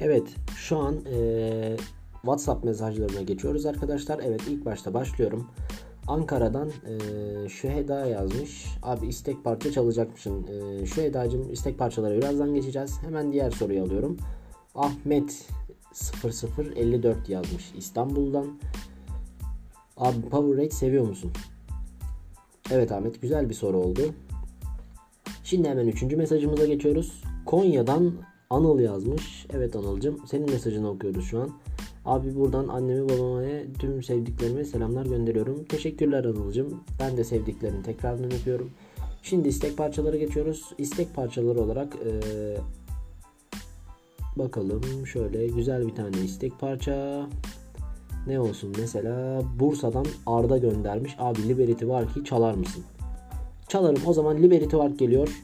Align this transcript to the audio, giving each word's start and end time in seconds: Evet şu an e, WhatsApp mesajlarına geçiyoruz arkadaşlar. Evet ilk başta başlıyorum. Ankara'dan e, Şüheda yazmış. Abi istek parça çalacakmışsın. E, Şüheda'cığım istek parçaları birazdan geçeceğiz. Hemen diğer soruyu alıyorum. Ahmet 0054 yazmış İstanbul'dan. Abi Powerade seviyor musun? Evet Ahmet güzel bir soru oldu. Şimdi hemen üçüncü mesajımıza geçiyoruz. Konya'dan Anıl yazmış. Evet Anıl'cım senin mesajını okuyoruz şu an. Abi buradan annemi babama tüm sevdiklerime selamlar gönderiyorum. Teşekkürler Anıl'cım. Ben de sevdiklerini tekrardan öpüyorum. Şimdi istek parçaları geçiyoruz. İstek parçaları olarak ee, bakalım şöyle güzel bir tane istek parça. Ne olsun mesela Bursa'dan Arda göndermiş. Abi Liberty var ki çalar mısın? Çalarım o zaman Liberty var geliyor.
Evet 0.00 0.28
şu 0.56 0.78
an 0.78 0.96
e, 1.12 1.76
WhatsApp 2.12 2.64
mesajlarına 2.64 3.22
geçiyoruz 3.22 3.66
arkadaşlar. 3.66 4.20
Evet 4.24 4.40
ilk 4.48 4.64
başta 4.64 4.94
başlıyorum. 4.94 5.46
Ankara'dan 6.06 6.68
e, 6.68 7.48
Şüheda 7.48 8.06
yazmış. 8.06 8.66
Abi 8.82 9.06
istek 9.06 9.44
parça 9.44 9.72
çalacakmışsın. 9.72 10.46
E, 10.46 10.86
Şüheda'cığım 10.86 11.52
istek 11.52 11.78
parçaları 11.78 12.18
birazdan 12.18 12.54
geçeceğiz. 12.54 12.98
Hemen 13.02 13.32
diğer 13.32 13.50
soruyu 13.50 13.82
alıyorum. 13.82 14.16
Ahmet 14.74 15.48
0054 16.22 17.28
yazmış 17.28 17.72
İstanbul'dan. 17.76 18.46
Abi 19.96 20.20
Powerade 20.20 20.70
seviyor 20.70 21.08
musun? 21.08 21.32
Evet 22.70 22.92
Ahmet 22.92 23.22
güzel 23.22 23.48
bir 23.48 23.54
soru 23.54 23.78
oldu. 23.78 24.00
Şimdi 25.44 25.68
hemen 25.68 25.86
üçüncü 25.86 26.16
mesajımıza 26.16 26.66
geçiyoruz. 26.66 27.22
Konya'dan 27.46 28.12
Anıl 28.50 28.80
yazmış. 28.80 29.46
Evet 29.52 29.76
Anıl'cım 29.76 30.26
senin 30.26 30.50
mesajını 30.50 30.90
okuyoruz 30.90 31.24
şu 31.24 31.40
an. 31.40 31.50
Abi 32.04 32.36
buradan 32.36 32.68
annemi 32.68 33.08
babama 33.08 33.42
tüm 33.78 34.02
sevdiklerime 34.02 34.64
selamlar 34.64 35.06
gönderiyorum. 35.06 35.64
Teşekkürler 35.64 36.24
Anıl'cım. 36.24 36.84
Ben 37.00 37.16
de 37.16 37.24
sevdiklerini 37.24 37.82
tekrardan 37.82 38.32
öpüyorum. 38.32 38.70
Şimdi 39.22 39.48
istek 39.48 39.76
parçaları 39.76 40.16
geçiyoruz. 40.16 40.72
İstek 40.78 41.14
parçaları 41.14 41.60
olarak 41.60 41.96
ee, 42.06 42.56
bakalım 44.36 45.06
şöyle 45.06 45.46
güzel 45.46 45.86
bir 45.86 45.94
tane 45.94 46.20
istek 46.24 46.60
parça. 46.60 47.26
Ne 48.26 48.40
olsun 48.40 48.72
mesela 48.78 49.42
Bursa'dan 49.60 50.06
Arda 50.26 50.58
göndermiş. 50.58 51.16
Abi 51.18 51.48
Liberty 51.48 51.86
var 51.86 52.14
ki 52.14 52.24
çalar 52.24 52.54
mısın? 52.54 52.84
Çalarım 53.68 54.02
o 54.06 54.12
zaman 54.12 54.42
Liberty 54.42 54.76
var 54.76 54.90
geliyor. 54.90 55.42